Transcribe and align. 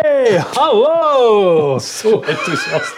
Hey, 0.00 0.38
hallo! 0.54 1.78
Zo 1.78 2.20
enthousiast. 2.20 2.94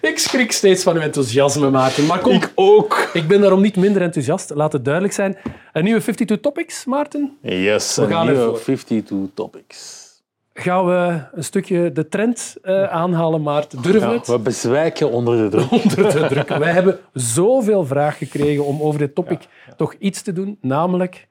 Ik 0.00 0.18
schrik 0.18 0.52
steeds 0.52 0.82
van 0.82 0.94
uw 0.96 1.00
enthousiasme, 1.00 1.70
Maarten. 1.70 2.06
Maar 2.06 2.18
kom, 2.20 2.32
Ik 2.32 2.52
ook. 2.54 3.10
ik 3.12 3.28
ben 3.28 3.40
daarom 3.40 3.60
niet 3.60 3.76
minder 3.76 4.02
enthousiast. 4.02 4.50
Laat 4.54 4.72
het 4.72 4.84
duidelijk 4.84 5.14
zijn. 5.14 5.36
Een 5.72 5.84
nieuwe 5.84 6.00
52 6.00 6.40
Topics, 6.40 6.84
Maarten. 6.84 7.36
Yes, 7.42 7.96
We 7.96 8.02
een 8.02 8.08
gaan 8.08 8.26
nieuwe 8.26 8.40
ervoor. 8.40 8.60
52 8.60 9.16
topics. 9.34 10.06
Gaan 10.52 10.86
we 10.86 11.22
een 11.32 11.44
stukje 11.44 11.92
de 11.92 12.08
trend 12.08 12.56
eh, 12.62 12.82
aanhalen, 12.84 13.42
Maarten? 13.42 13.82
Durven 13.82 14.00
we 14.00 14.06
Ja, 14.06 14.12
het? 14.18 14.26
we 14.26 14.38
bezwijken 14.38 15.10
onder 15.10 15.36
de 15.36 15.48
druk. 15.56 15.70
Onder 15.82 16.12
de 16.20 16.26
druk. 16.28 16.48
Wij 16.48 16.72
hebben 16.72 16.98
zoveel 17.12 17.84
vraag 17.86 18.18
gekregen 18.18 18.64
om 18.64 18.82
over 18.82 18.98
dit 18.98 19.14
topic 19.14 19.46
toch 19.76 19.94
iets 19.98 20.22
te 20.22 20.32
doen, 20.32 20.58
namelijk... 20.60 21.28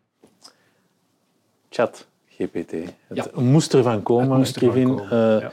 Chat, 1.69 2.07
GPT. 2.37 2.71
Het 2.71 2.93
Ja. 3.17 3.25
moest 3.41 3.73
ervan 3.73 4.03
komen, 4.03 4.37
moest 4.37 4.55
ervan 4.55 4.69
Kevin. 4.69 4.87
komen, 4.95 5.11
Eh, 5.11 5.41
ja. 5.41 5.51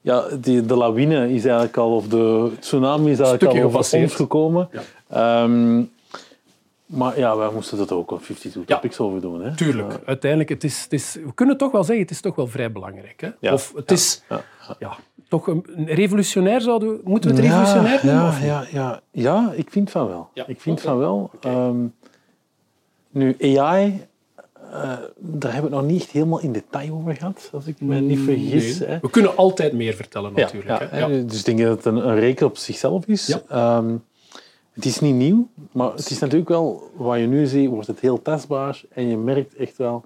ja. 0.00 0.36
die, 0.40 0.66
de 0.66 0.76
lawine 0.76 1.32
is 1.32 1.44
eigenlijk 1.44 1.76
al, 1.76 1.96
of 1.96 2.08
de 2.08 2.50
tsunami 2.60 3.10
is 3.10 3.18
eigenlijk 3.18 3.42
Stukje 3.42 3.60
al 3.60 3.66
over 3.78 3.98
ons 4.02 4.14
gekomen. 4.14 4.68
Ja. 4.72 4.82
Ehm, 5.08 5.82
maar 6.86 7.18
ja, 7.18 7.36
wij 7.36 7.50
moesten 7.54 7.78
er 7.78 7.94
ook 7.94 8.10
een 8.10 8.18
52 8.20 8.62
Ja. 8.66 8.74
topics 8.74 8.98
over 9.00 9.20
doen. 9.20 9.42
Hè? 9.44 9.54
Tuurlijk, 9.54 10.00
uiteindelijk, 10.04 10.48
het 10.50 10.64
is, 10.64 10.82
het 10.82 10.92
is, 10.92 11.14
we 11.24 11.34
kunnen 11.34 11.56
toch 11.56 11.72
wel 11.72 11.84
zeggen, 11.84 12.02
het 12.04 12.10
is 12.14 12.20
toch 12.20 12.34
wel 12.34 12.46
vrij 12.46 12.72
belangrijk. 12.72 13.20
Hè? 13.20 13.28
Ja. 13.40 13.52
Of 13.52 13.72
het 13.76 13.90
is 13.90 14.22
Ja. 14.28 14.40
ja, 14.78 14.96
toch 15.28 15.46
een, 15.46 15.64
revolutionair, 15.86 16.60
zouden 16.60 16.88
we, 16.88 17.00
moeten 17.04 17.30
we 17.30 17.36
het 17.36 17.44
revolutionair 17.44 18.00
noemen? 18.04 18.22
ja, 18.22 18.28
of 18.28 18.42
ja, 18.44 18.64
ja. 18.72 19.00
ja, 19.10 19.52
ik 19.56 19.70
vind 19.70 19.90
van 19.90 20.06
wel. 20.08 20.28
Ja, 20.34 20.44
Ik 20.46 20.60
vind 20.60 20.80
van 20.80 20.98
wel. 20.98 21.30
Ehm, 21.40 21.76
nu, 23.10 23.36
AI, 23.40 24.06
eh, 24.72 24.82
daar 25.16 25.52
hebben 25.52 25.70
we 25.70 25.76
het 25.76 25.86
nog 25.86 25.92
niet 25.92 26.04
helemaal 26.04 26.40
in 26.40 26.52
detail 26.52 26.94
over 26.94 27.16
gehad, 27.16 27.50
als 27.52 27.66
ik 27.66 27.80
me 27.80 28.00
niet 28.00 28.18
vergis. 28.18 28.78
Nee. 28.78 28.88
Hè. 28.88 28.98
We 29.00 29.10
kunnen 29.10 29.36
altijd 29.36 29.72
meer 29.72 29.94
vertellen, 29.94 30.32
Ja, 30.34 30.42
natuurlijk. 30.42 30.80
ja, 30.80 31.08
hè. 31.08 31.24
Dus 31.24 31.38
ik 31.38 31.44
denk 31.44 31.58
dat 31.58 31.76
het 31.76 31.84
een, 31.84 32.08
een 32.08 32.42
op 32.42 32.56
zichzelf 32.56 33.06
is. 33.06 33.38
Ehm, 33.48 33.94
het 34.72 34.84
is 34.84 35.00
niet 35.00 35.14
nieuw, 35.14 35.48
maar 35.72 35.90
het 35.90 36.10
is 36.10 36.18
natuurlijk 36.18 36.48
wel, 36.48 36.90
wat 36.94 37.18
je 37.18 37.26
nu 37.26 37.46
ziet, 37.46 37.68
wordt 37.68 37.86
het 37.86 38.00
heel 38.00 38.22
tastbaar 38.22 38.80
en 38.94 39.08
je 39.08 39.16
merkt 39.16 39.54
echt 39.54 39.76
wel 39.76 40.04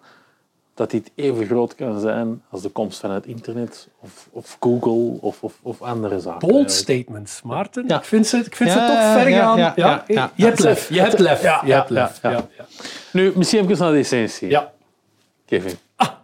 dat 0.75 0.91
dit 0.91 1.11
even 1.15 1.47
groot 1.47 1.75
kan 1.75 2.01
zijn 2.01 2.43
als 2.51 2.63
de 2.63 2.69
komst 2.69 3.01
van 3.01 3.11
het 3.11 3.27
internet 3.27 3.89
of, 4.01 4.29
of 4.31 4.57
Google 4.61 5.19
of, 5.21 5.43
of, 5.43 5.55
of 5.63 5.83
andere 5.83 6.21
zaken. 6.21 6.49
Bold 6.49 6.71
statements, 6.71 7.43
Maarten. 7.43 7.85
Ja. 7.89 7.99
Ik 7.99 8.05
vind 8.05 8.27
ze, 8.27 8.37
ik 8.37 8.57
vind 8.57 8.71
ze 8.71 8.79
toch 8.79 9.13
ver 9.23 9.29
ja, 9.29 9.55
gaan. 9.55 9.73
ja. 9.77 10.33
Je 10.35 10.45
hebt 10.45 10.59
lef. 10.59 10.89
Je 10.89 11.01
hebt 11.01 11.19
lef. 11.19 11.43
Ja, 12.23 12.49
Nu, 13.13 13.33
misschien 13.35 13.65
even 13.65 13.79
naar 13.79 13.93
de 13.93 13.99
essentie. 13.99 14.49
Ja. 14.49 14.73
Kevin. 15.47 15.75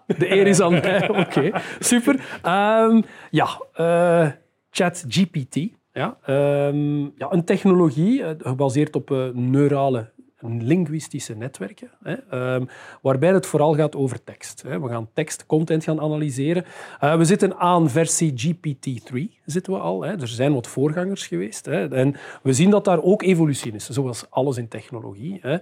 De 0.06 0.30
eer 0.30 0.47
is 0.47 0.61
aan 0.61 0.72
mij. 0.72 1.08
Oké, 1.22 1.50
super. 1.78 2.38
Ehm, 2.42 3.00
ja, 3.30 3.48
eh, 3.72 4.28
ChatGPT. 4.70 5.56
Ja, 5.92 6.16
ehm, 6.25 7.00
ja, 7.00 7.27
een 7.33 7.44
technologie 7.44 8.22
eh, 8.22 8.30
gebaseerd 8.38 8.97
op 8.97 9.11
eh, 9.11 9.28
neurale 9.33 10.11
linguïstische 10.40 11.34
netwerken, 11.34 11.90
hè, 12.02 12.14
ehm, 12.30 12.64
waarbij 13.02 13.32
het 13.32 13.46
vooral 13.46 13.74
gaat 13.74 13.96
over 13.96 14.24
tekst. 14.24 14.62
Hè. 14.62 14.80
We 14.80 14.88
gaan 14.88 15.08
tekst, 15.12 15.47
content 15.47 15.84
gaan 15.84 16.00
analyseren. 16.00 16.64
Eh, 17.00 17.16
we 17.16 17.24
zitten 17.24 17.56
aan 17.56 17.91
versie 17.91 18.32
GPT-3, 18.36 19.41
zitten 19.44 19.72
we 19.72 19.78
al. 19.78 20.02
Hè. 20.02 20.20
Er 20.20 20.28
zijn 20.28 20.54
wat 20.54 20.66
voorgangers 20.66 21.26
geweest. 21.26 21.66
En 21.66 22.16
we 22.42 22.52
zien 22.52 22.70
dat 22.70 22.84
daar 22.84 23.02
ook 23.02 23.22
evolutie 23.22 23.72
is, 23.72 23.88
zoals 23.88 24.30
alles 24.30 24.56
in 24.56 24.69
technologie. 24.69 25.41
Eh, 25.41 25.58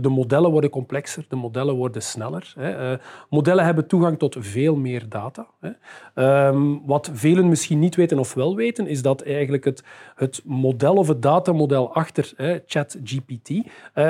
de 0.00 0.08
modellen 0.08 0.50
worden 0.50 0.70
complexer, 0.70 1.24
de 1.28 1.36
modellen 1.36 1.74
worden 1.74 2.02
sneller. 2.02 2.52
Eh, 2.56 2.92
modellen 3.30 3.64
hebben 3.64 3.86
toegang 3.86 4.18
tot 4.18 4.36
veel 4.38 4.76
meer 4.76 5.08
data. 5.08 5.46
Ehm, 6.14 6.76
wat 6.86 7.10
velen 7.12 7.48
misschien 7.48 7.78
niet 7.78 7.94
weten 7.94 8.18
of 8.18 8.34
wel 8.34 8.56
weten, 8.56 8.86
is 8.86 9.02
dat 9.02 9.22
eigenlijk 9.22 9.64
het, 9.64 9.82
het 10.14 10.40
model 10.44 10.94
of 10.94 11.08
het 11.08 11.22
datamodel 11.22 11.94
achter 11.94 12.32
ChatGPT, 12.66 13.50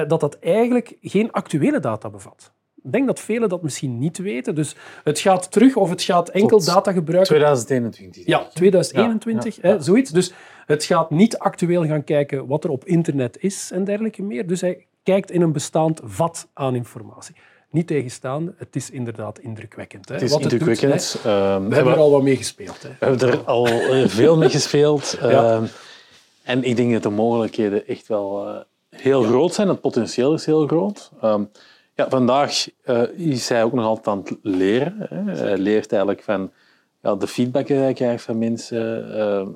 dat 0.06 0.20
dat 0.20 0.38
eigenlijk 0.38 0.97
geen 1.00 1.32
actuele 1.32 1.81
data 1.81 2.10
bevat. 2.10 2.53
Ik 2.82 2.92
denk 2.92 3.06
dat 3.06 3.20
velen 3.20 3.48
dat 3.48 3.62
misschien 3.62 3.98
niet 3.98 4.19
weten. 4.19 4.54
Dus 4.54 4.76
het 5.04 5.19
gaat 5.19 5.53
terug 5.53 5.76
of 5.76 5.91
het 5.91 6.03
gaat 6.03 6.28
enkel 6.28 6.59
Tot 6.59 6.66
data 6.66 6.92
gebruiken 6.92 7.28
2021. 7.28 8.26
ja, 8.26 8.48
2021, 8.54 9.56
Ja, 9.56 9.69
ja, 9.69 9.75
Hè, 9.75 9.82
zoiets. 9.82 10.10
Dus 10.10 10.32
het 10.66 10.84
gaat 10.84 11.10
niet 11.10 11.38
actueel 11.38 11.87
gaan 11.87 12.04
kijken 12.04 12.47
wat 12.47 12.65
er 12.65 12.70
op 12.70 12.84
internet 12.84 13.37
is 13.41 13.70
en 13.72 13.84
dergelijke 13.84 14.22
meer. 14.22 14.47
Dus 14.47 14.60
hij 14.60 14.87
kijkt 15.03 15.31
in 15.31 15.42
een 15.42 15.53
bestaand 15.53 16.00
vat 16.04 16.48
aan 16.53 16.75
informatie. 16.75 17.34
Niet 17.71 17.86
tegenstaande, 17.86 18.54
het 18.56 18.76
is 18.76 18.91
inderdaad 18.91 19.38
indrukwekkend. 19.38 20.09
Hè. 20.09 20.15
Het 20.15 20.22
is 20.22 20.32
wat 20.32 20.41
indrukwekkend. 20.41 21.21
Ehm, 21.25 21.69
We 21.69 21.75
hebben 21.75 21.92
er 21.92 21.98
al 21.98 22.10
wat 22.10 22.22
mee 22.22 22.36
gespeeld. 22.36 22.82
Hè. 22.82 22.88
We 22.88 23.06
hebben 23.06 23.28
er 23.28 23.44
al 23.44 23.66
eh, 23.66 24.09
veel 24.09 24.36
mee 24.36 24.48
gespeeld. 24.48 25.19
Ja. 25.21 25.31
Ehm, 25.31 25.65
en 26.42 26.65
ik 26.65 26.76
denk 26.76 26.92
dat 26.92 27.03
de 27.03 27.10
mogelijkheden 27.10 27.86
echt 27.86 28.06
wel 28.06 28.48
eh, 28.48 28.60
heel 28.94 29.22
groot 29.22 29.55
zijn. 29.55 29.69
Het 29.69 29.81
potentieel 29.81 30.34
is 30.34 30.47
heel 30.47 30.66
groot. 30.66 31.10
Ehm, 31.21 31.44
ja, 31.94 32.09
vandaag 32.09 32.66
eh, 32.82 33.03
is 33.15 33.49
hij 33.49 33.65
ook 33.65 33.72
nog 33.72 33.84
altijd 33.84 34.06
aan 34.09 34.19
het 34.19 34.37
leren. 34.43 35.06
Hè. 35.09 35.32
Hij 35.37 35.59
leert 35.59 35.93
eigenlijk 35.93 36.22
van 36.22 36.50
ja, 37.03 37.15
de 37.15 37.27
feedback 37.27 37.66
die 37.66 37.77
hij 37.77 37.93
krijgt 37.93 38.25
van 38.25 38.38
mensen, 38.38 39.15
eh, 39.19 39.47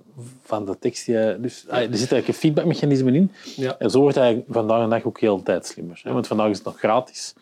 van 0.43 0.65
de 0.67 0.79
tekst. 0.79 1.07
Die 1.07 1.15
hij, 1.17 1.41
dus, 1.41 1.65
ah, 1.69 1.77
er 1.77 1.83
zit 1.83 1.93
eigenlijk 1.93 2.29
een 2.29 2.35
feedbackmechanisme 2.35 3.13
in. 3.13 3.33
Ja. 3.57 3.77
En 3.79 3.91
zo 3.91 4.01
wordt 4.01 4.17
hij 4.17 4.45
vandaag 4.49 4.83
de 4.83 4.89
dag 4.89 5.05
ook 5.05 5.21
heel 5.21 5.43
tijd 5.43 5.67
slimmer. 5.67 6.01
Hè. 6.05 6.13
Want 6.13 6.27
vandaag 6.27 6.49
is 6.49 6.57
het 6.57 6.67
nog 6.67 6.79
gratis. 6.79 7.35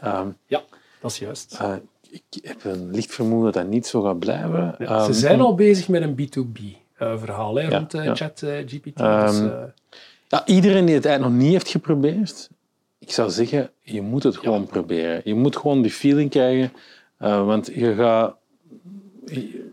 Ehm, 0.00 0.28
ja, 0.46 0.62
dat 1.00 1.10
is 1.10 1.18
juist. 1.18 1.56
eh, 1.60 1.72
ik 2.10 2.22
heb 2.42 2.64
een 2.64 2.90
licht 2.90 3.14
vermoeden 3.14 3.52
dat 3.52 3.62
dat 3.62 3.72
niet 3.72 3.86
zo 3.86 4.02
gaat 4.02 4.18
blijven. 4.18 4.74
Ja, 4.78 4.86
Ehm, 4.86 5.04
Ze 5.04 5.12
zijn 5.12 5.40
al 5.40 5.54
bezig 5.54 5.88
met 5.88 6.02
een 6.02 6.14
B2B-verhaal 6.14 7.54
hè, 7.54 7.68
rond 7.68 7.94
eh, 7.94 8.04
ja. 8.04 8.14
ChatGPT. 8.14 9.00
Ehm, 9.00 9.26
dus, 9.26 9.40
iedereen 10.44 10.84
die 10.84 10.94
het 10.94 11.04
eigenlijk 11.04 11.36
nog 11.36 11.44
niet 11.44 11.52
heeft 11.52 11.68
geprobeerd, 11.68 12.50
ik 12.98 13.12
zou 13.12 13.30
zeggen, 13.30 13.70
je 13.82 14.02
moet 14.02 14.22
het 14.22 14.36
gewoon 14.36 14.66
proberen. 14.66 15.20
Je 15.24 15.34
moet 15.34 15.56
gewoon 15.56 15.82
die 15.82 15.90
feeling 15.90 16.30
krijgen, 16.30 16.72
eh, 17.18 17.46
want 17.46 17.66
je 17.74 17.94
gaat, 17.94 18.36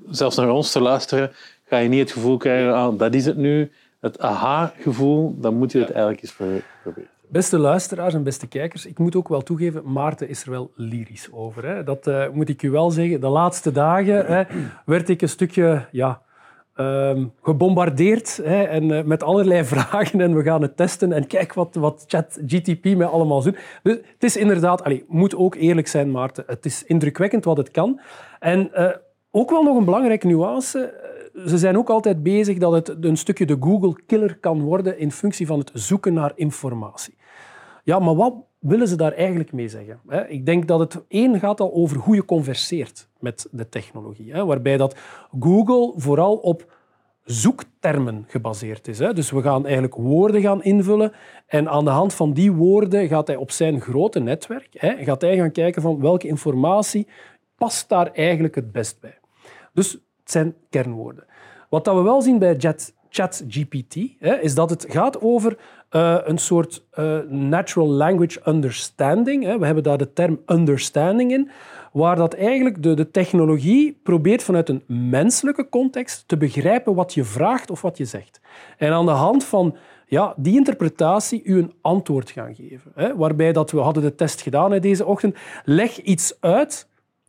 zelfs 0.09 0.35
naar 0.35 0.49
ons 0.49 0.71
te 0.71 0.81
luisteren, 0.81 1.31
ga 1.65 1.77
je 1.77 1.89
niet 1.89 1.99
het 1.99 2.11
gevoel 2.11 2.37
krijgen, 2.37 2.73
ah, 2.73 2.97
dat 2.97 3.13
is 3.13 3.25
het 3.25 3.37
nu, 3.37 3.71
het 3.99 4.19
aha-gevoel, 4.19 5.35
dan 5.39 5.55
moet 5.55 5.71
je 5.71 5.79
het 5.79 5.91
eigenlijk 5.91 6.21
eens 6.21 6.33
pro- 6.33 6.61
proberen. 6.81 7.09
Beste 7.27 7.57
luisteraars 7.57 8.13
en 8.13 8.23
beste 8.23 8.47
kijkers, 8.47 8.85
ik 8.85 8.99
moet 8.99 9.15
ook 9.15 9.27
wel 9.27 9.41
toegeven, 9.41 9.91
Maarten 9.91 10.29
is 10.29 10.43
er 10.43 10.51
wel 10.51 10.71
lyrisch 10.75 11.27
over. 11.31 11.65
Hè. 11.67 11.83
Dat 11.83 12.07
eh, 12.07 12.29
moet 12.29 12.49
ik 12.49 12.61
u 12.61 12.71
wel 12.71 12.91
zeggen. 12.91 13.21
De 13.21 13.27
laatste 13.27 13.71
dagen 13.71 14.25
hè, 14.25 14.43
werd 14.85 15.09
ik 15.09 15.21
een 15.21 15.29
stukje 15.29 15.85
ja, 15.91 16.21
ehm, 16.75 17.25
gebombardeerd 17.41 18.39
hè, 18.43 18.63
en, 18.63 18.91
eh, 18.91 19.03
met 19.03 19.23
allerlei 19.23 19.63
vragen. 19.73 20.21
En 20.21 20.35
we 20.35 20.43
gaan 20.43 20.61
het 20.61 20.77
testen 20.77 21.11
en 21.11 21.27
kijk 21.27 21.53
wat, 21.53 21.75
wat 21.75 22.03
ChatGTP 22.07 22.85
mij 22.85 23.05
allemaal 23.07 23.43
doet. 23.43 23.57
Dus 23.83 23.95
het 23.95 24.23
is 24.23 24.37
inderdaad, 24.37 24.83
moet 25.07 25.35
ook 25.35 25.55
eerlijk 25.55 25.87
zijn, 25.87 26.11
Maarten, 26.11 26.43
het 26.47 26.65
is 26.65 26.83
indrukwekkend 26.83 27.45
wat 27.45 27.57
het 27.57 27.71
kan. 27.71 27.99
En 28.39 28.73
eh, 28.73 28.89
ook 29.31 29.49
wel 29.49 29.63
nog 29.63 29.77
een 29.77 29.85
belangrijke 29.85 30.27
nuance. 30.27 30.79
eh, 30.79 31.47
Ze 31.47 31.57
zijn 31.57 31.77
ook 31.77 31.89
altijd 31.89 32.23
bezig 32.23 32.57
dat 32.57 32.71
het 32.71 32.95
een 33.01 33.17
stukje 33.17 33.45
de 33.45 33.57
Google-killer 33.59 34.37
kan 34.39 34.61
worden 34.61 34.99
in 34.99 35.11
functie 35.11 35.47
van 35.47 35.59
het 35.59 35.71
zoeken 35.73 36.13
naar 36.13 36.31
informatie. 36.35 37.15
Ja, 37.83 37.99
maar 37.99 38.15
wat 38.15 38.33
willen 38.63 38.87
ze 38.87 38.95
daar 38.95 39.11
eigenlijk 39.11 39.51
mee 39.51 39.69
zeggen? 39.69 39.99
Ik 40.27 40.45
denk 40.45 40.67
dat 40.67 40.79
het 40.79 41.03
één 41.07 41.39
gaat 41.39 41.59
al 41.59 41.73
over 41.73 41.97
hoe 41.97 42.15
je 42.15 42.25
converseert 42.25 43.07
met 43.19 43.47
de 43.51 43.69
technologie. 43.69 44.33
Waarbij 44.33 44.77
dat 44.77 44.95
Google 45.39 45.93
vooral 45.95 46.35
op 46.35 46.71
zoektermen 47.23 48.25
gebaseerd 48.27 48.87
is. 48.87 48.97
Dus 48.97 49.31
we 49.31 49.41
gaan 49.41 49.63
eigenlijk 49.63 49.95
woorden 49.95 50.41
gaan 50.41 50.63
invullen 50.63 51.11
en 51.47 51.69
aan 51.69 51.85
de 51.85 51.91
hand 51.91 52.13
van 52.13 52.33
die 52.33 52.51
woorden 52.51 53.07
gaat 53.07 53.27
hij 53.27 53.35
op 53.35 53.51
zijn 53.51 53.81
grote 53.81 54.19
netwerk 54.19 54.67
gaat 54.99 55.21
hij 55.21 55.37
gaan 55.37 55.51
kijken 55.51 55.81
van 55.81 56.01
welke 56.01 56.27
informatie 56.27 57.07
past 57.57 57.89
daar 57.89 58.11
eigenlijk 58.11 58.55
het 58.55 58.71
best 58.71 58.99
bij. 58.99 59.17
Dus 59.73 59.91
het 59.91 60.31
zijn 60.31 60.55
kernwoorden. 60.69 61.25
Wat 61.69 61.85
dat 61.85 61.95
we 61.95 62.01
wel 62.01 62.21
zien 62.21 62.39
bij 62.39 62.55
Chat- 62.59 62.93
ChatGPT 63.13 63.95
is 64.41 64.55
dat 64.55 64.69
het 64.69 64.85
gaat 64.89 65.21
over 65.21 65.57
eh, 65.89 66.17
een 66.23 66.37
soort 66.37 66.83
eh, 66.91 67.19
natural 67.29 67.87
language 67.87 68.41
understanding. 68.47 69.43
Hè. 69.43 69.59
We 69.59 69.65
hebben 69.65 69.83
daar 69.83 69.97
de 69.97 70.13
term 70.13 70.39
understanding 70.45 71.31
in, 71.31 71.49
waar 71.91 72.15
dat 72.15 72.33
eigenlijk 72.33 72.83
de, 72.83 72.93
de 72.93 73.11
technologie 73.11 73.99
probeert 74.03 74.43
vanuit 74.43 74.69
een 74.69 74.83
menselijke 74.87 75.69
context 75.69 76.23
te 76.27 76.37
begrijpen 76.37 76.95
wat 76.95 77.13
je 77.13 77.23
vraagt 77.23 77.71
of 77.71 77.81
wat 77.81 77.97
je 77.97 78.05
zegt. 78.05 78.41
En 78.77 78.91
aan 78.91 79.05
de 79.05 79.11
hand 79.11 79.43
van 79.43 79.75
ja, 80.07 80.33
die 80.37 80.55
interpretatie 80.55 81.43
u 81.43 81.57
een 81.57 81.73
antwoord 81.81 82.31
gaan 82.31 82.55
geven. 82.55 82.91
Hè? 82.95 83.15
Waarbij 83.15 83.51
dat 83.51 83.71
we 83.71 83.79
hadden 83.79 84.03
de 84.03 84.15
test 84.15 84.41
gedaan 84.41 84.71
hè, 84.71 84.79
deze 84.79 85.05
ochtend. 85.05 85.35
Leg 85.65 86.01
iets 86.01 86.33
uit 86.39 86.87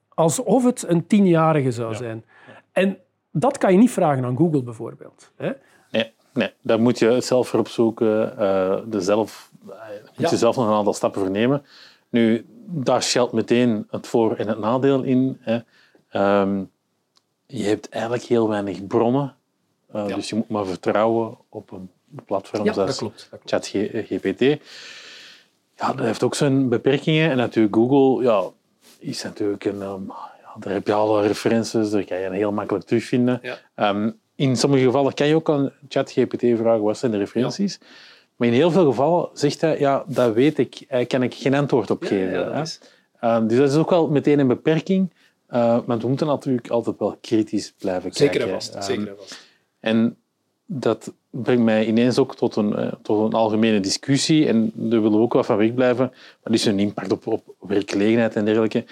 alsof 0.09 0.65
het 0.65 0.85
een 0.89 1.07
tienjarige 1.07 1.71
zou 1.71 1.95
zijn. 1.95 2.25
En 2.73 2.99
dat 3.37 3.59
kan 3.59 3.73
je 3.73 3.79
niet 3.79 3.91
vragen 3.91 4.25
aan 4.25 4.37
Google 4.37 4.63
bijvoorbeeld. 4.63 5.31
Hè? 5.37 5.51
Nee, 5.91 6.13
nee, 6.33 6.53
daar 6.63 6.81
moet 6.81 6.99
je 6.99 7.07
het 7.07 7.25
zelf 7.25 7.49
voor 7.49 7.61
opzoeken. 7.61 8.39
eh 8.39 8.79
de 8.87 9.01
zelf, 9.01 9.51
eh, 9.69 9.75
moet 10.03 10.11
Ja. 10.17 10.31
je 10.31 10.37
zelf 10.37 10.57
nog 10.57 10.67
een 10.67 10.73
aantal 10.75 10.93
stappen 10.95 11.21
voor 11.21 11.31
nemen. 11.31 11.65
Nu, 12.09 12.45
daar 12.67 13.03
schuilt 13.03 13.33
meteen 13.33 13.87
het 13.91 14.07
voor- 14.07 14.37
en 14.37 14.49
het 14.49 14.59
nadeel 14.59 15.03
in. 15.03 15.37
Hè. 15.41 15.59
Ehm, 16.11 16.63
je 17.47 17.63
hebt 17.65 17.89
eigenlijk 17.89 18.23
heel 18.25 18.49
weinig 18.49 18.87
bronnen. 18.87 19.35
Eh, 19.93 20.07
Dus 20.07 20.29
je 20.29 20.37
moet 20.37 20.49
maar 20.49 20.67
vertrouwen 20.67 21.37
op 21.49 21.71
een 21.71 21.91
platform 22.27 22.65
Ja, 22.65 22.73
zoals 22.73 22.89
dat 22.91 22.99
klopt. 22.99 23.29
Dat 23.31 23.41
klopt. 23.45 23.69
ChatGPT. 23.69 24.41
Ja, 25.77 25.93
dat 25.93 26.07
heeft 26.07 26.23
ook 26.23 26.35
zijn 26.35 26.69
beperkingen. 26.69 27.31
En 27.31 27.37
natuurlijk 27.37 27.75
Google 27.75 28.23
ja, 28.25 28.43
is 28.99 29.23
natuurlijk 29.23 29.65
een... 29.65 29.83
ehm, 29.83 30.03
daar 30.61 30.73
heb 30.73 30.87
je 30.87 30.93
alle 30.93 31.27
referenties, 31.27 31.91
daar 31.91 32.05
kan 32.05 32.19
je 32.21 32.31
heel 32.31 32.53
makkelijk 32.53 32.85
terugvinden. 32.87 33.39
Ja. 33.43 33.59
Ehm, 33.75 34.11
in 34.35 34.57
sommige 34.57 34.85
gevallen 34.85 35.15
kan 35.15 35.27
je 35.27 35.35
ook 35.35 35.51
aan 35.51 35.73
ChatGPT 35.89 36.41
vragen 36.41 36.83
wat 36.83 36.99
zijn 36.99 37.13
de 37.13 37.19
referenties. 37.19 37.79
Maar 38.37 38.49
in 38.49 38.55
heel 38.55 38.71
veel 38.71 38.85
gevallen 38.85 39.29
zegt 39.33 39.61
hij, 39.61 39.79
ja, 39.79 40.05
dat 40.07 40.35
weet 40.35 40.59
ik, 40.59 40.85
daar 40.89 41.07
kan 41.07 41.23
ik 41.23 41.35
geen 41.35 41.55
antwoord 41.55 41.91
op 41.91 42.03
geven. 42.03 42.31
ja, 42.31 42.45
dat 42.45 42.53
hè. 42.53 42.61
is- 42.61 42.81
Ehm, 43.21 43.47
dus 43.47 43.59
dat 43.59 43.71
is 43.71 43.77
ook 43.77 43.91
wel 43.91 44.09
meteen 44.09 44.39
een 44.39 44.47
beperking. 44.49 45.13
Eh, 45.47 45.79
maar 45.87 45.99
we 45.99 46.09
moeten 46.09 46.27
natuurlijk 46.27 46.69
altijd 46.71 46.99
wel 46.99 47.19
kritisch 47.21 47.75
blijven 47.79 48.13
Zeker 48.13 48.37
kijken. 48.39 48.55
vast. 48.55 48.75
Ehm, 48.75 48.83
Zeker 48.83 49.09
en 49.09 49.15
vast. 49.19 49.41
en 49.81 50.17
dat 50.67 51.13
brengt 51.31 51.63
mij 51.63 51.87
ineens 51.87 52.19
ook 52.19 52.37
tot 52.37 52.57
een, 52.57 52.77
eh, 52.77 52.93
tot 53.03 53.27
een 53.27 53.39
algemene 53.39 53.81
discussie. 53.81 54.47
En 54.47 54.71
daar 54.75 55.01
willen 55.03 55.19
we 55.19 55.25
ook 55.25 55.33
wel 55.33 55.45
van 55.45 55.57
wegblijven. 55.57 56.13
Wat 56.43 56.53
is 56.53 56.65
hun 56.65 56.79
impact 56.79 57.13
op, 57.13 57.27
op 57.27 57.45
werkgelegenheid 57.59 58.37
en 58.37 58.45
dergelijke? 58.45 58.85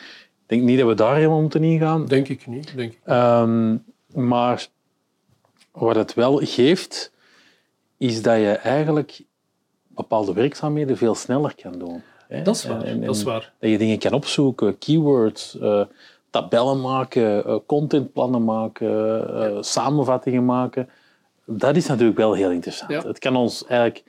Ik 0.52 0.58
denk 0.58 0.70
niet 0.70 0.78
dat 0.78 0.88
we 0.88 0.94
daar 0.94 1.14
helemaal 1.16 1.40
moeten 1.40 1.64
ingaan. 1.64 2.06
Denk 2.06 2.28
ik 2.28 2.46
niet. 2.46 2.76
Denk 2.76 2.92
ik. 2.92 3.00
Ehm, 3.04 3.76
maar 4.14 4.66
wat 5.70 5.96
het 5.96 6.14
wel 6.14 6.36
geeft, 6.44 7.12
is 7.98 8.22
dat 8.22 8.36
je 8.36 8.50
eigenlijk 8.52 9.22
bepaalde 9.88 10.32
werkzaamheden 10.32 10.96
veel 10.96 11.14
sneller 11.14 11.54
kan 11.62 11.78
doen. 11.78 12.02
hè. 12.28 12.42
Dat 12.42 12.54
is 12.56 12.64
waar, 12.66 12.82
En- 12.82 12.86
en- 12.86 13.00
dat 13.04 13.16
is 13.16 13.22
waar. 13.22 13.52
Dat 13.58 13.70
je 13.70 13.78
dingen 13.78 13.98
kan 13.98 14.12
opzoeken, 14.12 14.78
keywords, 14.78 15.58
eh, 15.58 15.84
tabellen 16.30 16.80
maken, 16.80 17.44
eh, 17.44 17.56
contentplannen 17.66 18.44
maken, 18.44 18.90
eh, 19.42 19.56
samenvattingen 19.62 20.44
maken. 20.44 20.88
Dat 21.44 21.76
is 21.76 21.86
natuurlijk 21.86 22.18
wel 22.18 22.32
heel 22.34 22.50
interessant. 22.50 22.90
Ja. 22.90 23.02
Het 23.02 23.18
kan 23.18 23.36
ons 23.36 23.64
eigenlijk 23.66 24.02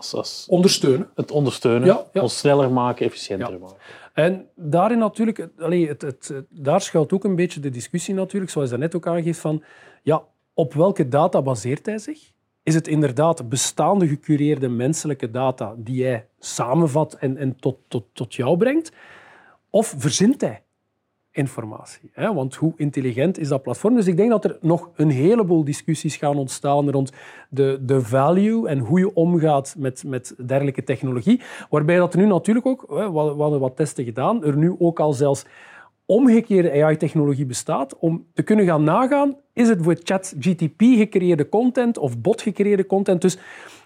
als, 0.00 0.14
als 0.14 0.46
Ondersteunen. 0.48 1.10
het 1.14 1.30
ondersteunen, 1.30 1.86
Ja, 1.88 2.04
ja. 2.12 2.20
ons 2.22 2.38
sneller 2.38 2.70
maken, 2.72 3.06
efficiënter 3.06 3.52
Ja. 3.52 3.58
maken. 3.58 3.76
En 4.12 4.48
daarin 4.54 4.98
natuurlijk, 4.98 5.48
allee, 5.58 5.88
het, 5.88 6.02
het, 6.02 6.28
het- 6.28 6.46
daar 6.48 6.80
schuilt 6.80 7.12
ook 7.12 7.24
een 7.24 7.36
beetje 7.36 7.60
de 7.60 7.70
discussie 7.70 8.14
natuurlijk, 8.14 8.50
zoals 8.52 8.70
je 8.70 8.76
net 8.76 8.94
ook 8.96 9.06
aangeeft, 9.06 9.40
van 9.40 9.62
ja, 10.02 10.22
op 10.54 10.74
welke 10.74 11.08
data 11.08 11.42
baseert 11.42 11.86
hij 11.86 11.98
zich? 11.98 12.32
Is 12.62 12.74
het 12.74 12.88
inderdaad 12.88 13.48
bestaande 13.48 14.08
gecureerde 14.08 14.68
menselijke 14.68 15.30
data 15.30 15.74
die 15.76 16.04
hij 16.04 16.26
samenvat 16.38 17.14
en, 17.14 17.36
en 17.36 17.56
tot, 17.56 17.76
tot, 17.88 18.04
tot 18.12 18.34
jou 18.34 18.56
brengt? 18.56 18.92
Of 19.70 19.94
verzint 19.98 20.40
hij 20.40 20.62
informatie? 21.32 22.10
Hè? 22.12 22.34
Want 22.34 22.54
hoe 22.54 22.72
intelligent 22.76 23.38
is 23.38 23.48
dat 23.48 23.62
platform? 23.62 23.94
Dus 23.94 24.06
ik 24.06 24.16
denk 24.16 24.30
dat 24.30 24.44
er 24.44 24.58
nog 24.60 24.90
een 24.94 25.10
heleboel 25.10 25.64
discussies 25.64 26.16
gaan 26.16 26.36
ontstaan 26.36 26.90
rond 26.90 27.12
de, 27.48 27.78
de 27.82 28.00
value 28.00 28.68
en 28.68 28.78
hoe 28.78 28.98
je 28.98 29.14
omgaat 29.14 29.74
met, 29.78 30.04
met 30.06 30.34
dergelijke 30.46 30.84
technologie. 30.84 31.40
Waarbij 31.70 31.96
dat 31.96 32.12
er 32.12 32.20
nu 32.20 32.26
natuurlijk 32.26 32.66
ook, 32.66 32.84
hè, 32.88 33.12
we 33.12 33.18
hadden 33.18 33.60
wat 33.60 33.76
testen 33.76 34.04
gedaan, 34.04 34.44
er 34.44 34.56
nu 34.56 34.74
ook 34.78 35.00
al 35.00 35.12
zelfs 35.12 35.44
omgekeerde 36.06 36.84
AI-technologie 36.84 37.46
bestaat 37.46 37.98
om 37.98 38.26
te 38.34 38.42
kunnen 38.42 38.64
gaan 38.64 38.84
nagaan, 38.84 39.36
is 39.52 39.68
het 39.68 39.82
voor 39.82 39.96
ChatGTP 40.02 40.80
gecreëerde 40.80 41.48
content 41.48 41.98
of 41.98 42.18
bot 42.18 42.42
gecreëerde 42.42 42.86
content? 42.86 43.20
Dus 43.20 43.38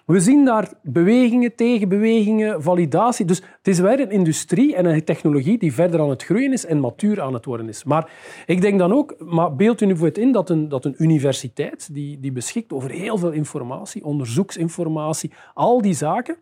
we 0.05 0.21
zien 0.21 0.45
daar 0.45 0.73
bewegingen, 0.83 1.55
tegenbewegingen, 1.55 2.63
validatie. 2.63 3.27
Dus 3.27 3.37
het 3.37 3.69
is 3.69 3.79
weer 3.79 4.01
een 4.01 4.11
industrie 4.11 4.77
en 4.77 4.85
een 4.85 5.05
technologie 5.05 5.59
die 5.59 5.75
verder 5.75 6.01
aan 6.01 6.11
het 6.11 6.25
groeien 6.25 6.53
is 6.53 6.67
en 6.67 6.81
matuur 6.81 7.21
aan 7.21 7.35
het 7.35 7.45
worden 7.45 7.69
is. 7.69 7.85
Maar 7.85 8.11
ik 8.47 8.61
denk 8.61 8.79
dan 8.79 8.93
ook, 8.93 9.15
maar 9.19 9.55
beeld 9.55 9.81
u 9.81 9.87
nu 9.87 9.97
voor 9.97 10.07
het 10.07 10.19
in 10.19 10.33
dat 10.33 10.51
een, 10.51 10.69
dat 10.69 10.85
een 10.85 10.95
universiteit 10.99 11.95
die, 11.95 12.21
die 12.21 12.33
beschikt 12.33 12.73
over 12.73 12.91
heel 12.91 13.19
veel 13.19 13.31
informatie, 13.31 14.05
onderzoeksinformatie, 14.05 15.33
al 15.55 15.83
die 15.83 15.95
zaken, 15.95 16.37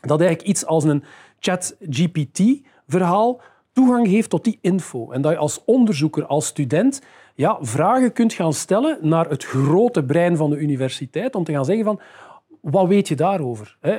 dat 0.00 0.20
eigenlijk 0.20 0.48
iets 0.48 0.66
als 0.66 0.84
een 0.84 1.04
chat-GPT-verhaal 1.38 3.40
toegang 3.72 4.06
heeft 4.06 4.30
tot 4.30 4.44
die 4.44 4.58
info. 4.60 5.10
En 5.10 5.22
dat 5.22 5.32
je 5.32 5.38
als 5.38 5.62
onderzoeker, 5.64 6.26
als 6.26 6.46
student, 6.46 7.02
ja, 7.34 7.58
vragen 7.60 8.12
kunt 8.12 8.32
gaan 8.32 8.52
stellen 8.52 8.98
naar 9.00 9.28
het 9.28 9.44
grote 9.44 10.04
brein 10.04 10.36
van 10.36 10.50
de 10.50 10.56
universiteit 10.56 11.34
om 11.34 11.44
te 11.44 11.52
gaan 11.52 11.64
zeggen 11.64 11.84
van 11.84 12.00
wat 12.70 12.86
weet 12.86 13.08
je 13.08 13.14
daarover? 13.14 13.76
Eh, 13.80 13.94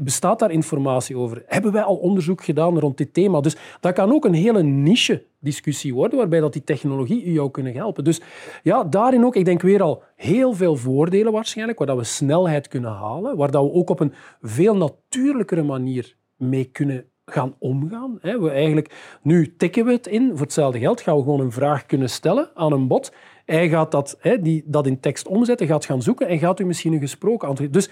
Bestaat 0.00 0.38
daar 0.38 0.50
informatie 0.50 1.16
over? 1.16 1.42
Hebben 1.46 1.72
wij 1.72 1.82
al 1.82 1.96
onderzoek 1.96 2.44
gedaan 2.44 2.78
rond 2.78 2.96
dit 2.96 3.14
thema? 3.14 3.40
Dus 3.40 3.56
dat 3.80 3.92
kan 3.92 4.12
ook 4.12 4.24
een 4.24 4.34
hele 4.34 4.62
niche-discussie 4.62 5.94
worden, 5.94 6.18
waarbij 6.18 6.40
dat 6.40 6.52
die 6.52 6.64
technologie 6.64 7.32
jou 7.32 7.50
kunnen 7.50 7.74
helpen. 7.74 8.04
Dus 8.04 8.20
ja, 8.62 8.84
daarin 8.84 9.24
ook, 9.24 9.36
ik 9.36 9.44
denk 9.44 9.62
weer 9.62 9.82
al 9.82 10.02
heel 10.16 10.52
veel 10.52 10.76
voordelen 10.76 11.32
waarschijnlijk, 11.32 11.78
waar 11.78 11.86
dat 11.86 11.96
we 11.96 12.04
snelheid 12.04 12.68
kunnen 12.68 12.90
halen, 12.90 13.36
waar 13.36 13.50
dat 13.50 13.64
we 13.64 13.72
ook 13.72 13.90
op 13.90 14.00
een 14.00 14.12
veel 14.40 14.76
natuurlijkere 14.76 15.62
manier 15.62 16.16
mee 16.36 16.64
kunnen 16.64 17.04
gaan 17.26 17.54
omgaan. 17.58 18.18
We 18.20 18.50
eigenlijk, 18.50 19.18
nu 19.22 19.56
tikken 19.56 19.84
we 19.84 19.92
het 19.92 20.06
in, 20.06 20.30
voor 20.30 20.40
hetzelfde 20.40 20.78
geld 20.78 21.00
gaan 21.00 21.16
we 21.16 21.22
gewoon 21.22 21.40
een 21.40 21.52
vraag 21.52 21.86
kunnen 21.86 22.10
stellen 22.10 22.50
aan 22.54 22.72
een 22.72 22.86
bot. 22.86 23.12
Hij 23.44 23.68
gaat 23.68 23.90
dat, 23.90 24.16
hè, 24.18 24.40
die, 24.42 24.62
dat 24.66 24.86
in 24.86 25.00
tekst 25.00 25.28
omzetten, 25.28 25.66
gaat 25.66 25.84
gaan 25.84 26.02
zoeken 26.02 26.28
en 26.28 26.38
gaat 26.38 26.60
u 26.60 26.64
misschien 26.64 26.92
een 26.92 27.00
gesproken 27.00 27.48
antwoord. 27.48 27.72
Dus 27.72 27.90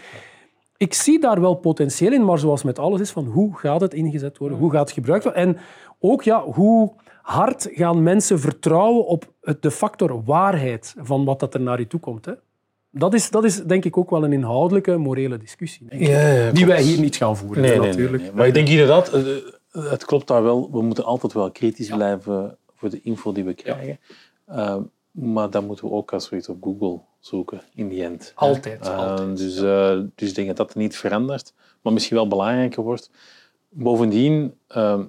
ik 0.77 0.95
zie 0.95 1.21
daar 1.21 1.41
wel 1.41 1.55
potentieel 1.55 2.13
in, 2.13 2.25
maar 2.25 2.39
zoals 2.39 2.63
met 2.63 2.79
alles 2.79 3.01
is, 3.01 3.11
van 3.11 3.25
hoe 3.25 3.59
gaat 3.59 3.81
het 3.81 3.95
ingezet 3.95 4.39
worden, 4.39 4.59
hoe 4.59 4.71
gaat 4.71 4.81
het 4.81 4.93
gebruikt 4.93 5.25
worden 5.25 5.43
en 5.43 5.59
ook 6.01 6.23
ja, 6.23 6.43
hoe 6.43 6.93
hard 7.23 7.69
gaan 7.73 8.03
mensen 8.03 8.41
vertrouwen 8.41 9.07
op 9.07 9.33
het, 9.41 9.63
de 9.63 9.71
factor 9.71 10.25
waarheid 10.25 10.95
van 10.99 11.25
wat 11.25 11.41
dat 11.41 11.55
er 11.55 11.61
naar 11.61 11.79
je 11.79 11.87
toe 11.87 12.01
komt. 12.01 12.25
Hè? 12.25 12.33
Dat, 12.91 13.15
is, 13.15 13.31
dat 13.31 13.45
is 13.45 13.63
denk 13.63 13.85
ik 13.85 13.97
ook 13.97 14.11
wel 14.11 14.25
een 14.25 14.33
inhoudelijke, 14.33 14.97
morele 14.97 15.37
discussie, 15.37 15.87
denk 15.89 16.03
ik, 16.03 16.55
die 16.55 16.67
wij 16.67 16.83
hier 16.83 17.01
niet 17.01 17.17
gaan 17.17 17.37
voeren, 17.37 17.63
Nee, 17.63 17.71
nee, 17.71 17.81
nee, 17.81 17.89
natuurlijk. 17.89 18.23
nee. 18.23 18.33
Maar 18.33 18.47
ik 18.47 18.55
denk 18.55 18.69
inderdaad, 18.69 19.13
eh, 19.13 19.23
het 19.73 20.05
klopt 20.05 20.27
daar 20.27 20.43
wel. 20.43 20.69
We 20.73 20.83
moeten 20.83 21.05
altijd 21.05 21.33
wel 21.33 21.51
kritisch 21.51 21.89
blijven 21.89 22.57
voor 22.75 22.91
de 22.91 23.01
info 23.03 23.33
die 23.33 23.45
we 23.45 23.55
krijgen. 23.55 23.99
Eh, 24.47 24.77
maar 25.13 25.51
dan 25.51 25.67
moeten 25.67 25.85
we 25.85 25.93
ook 25.93 26.13
als 26.13 26.29
we 26.29 26.37
iets 26.37 26.49
op 26.49 26.63
Google 26.63 27.01
zoeken, 27.21 27.61
in 27.75 27.89
die 27.89 28.05
end. 28.05 28.33
Altijd, 28.35 28.87
Eh, 28.87 28.97
altijd. 28.99 29.37
Dus, 29.37 29.57
eh, 29.63 29.99
dus 30.15 30.29
ik 30.29 30.35
denk 30.35 30.47
dat 30.49 30.57
dat 30.57 30.75
niet 30.75 30.97
verandert, 30.97 31.55
maar 31.83 31.93
misschien 31.93 32.17
wel 32.17 32.29
belangrijker 32.29 32.83
wordt. 32.83 33.11
Bovendien, 33.69 34.55
eh, 34.67 35.01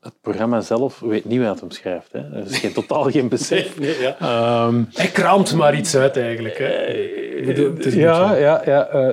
het 0.00 0.14
programma 0.20 0.60
zelf 0.60 1.00
weet 1.00 1.24
niet 1.24 1.40
wat 1.40 1.48
het 1.48 1.60
hem 1.60 1.70
schrijft. 1.70 2.12
Hè. 2.12 2.18
Er 2.18 2.46
is 2.46 2.58
geen, 2.58 2.72
totaal 2.82 3.10
geen 3.10 3.28
besef. 3.28 3.78
Ehm, 3.78 4.82
Hij 4.92 5.08
kraamt 5.08 5.54
maar 5.54 5.76
iets 5.76 5.96
uit 5.96 6.16
eigenlijk. 6.16 6.58
Hè? 6.58 7.44
Bedoel, 7.46 7.74
het 7.74 7.84
een 7.84 7.98
ja, 7.98 8.34
ja, 8.34 8.62
ja 8.64 8.86
eh, 8.86 9.06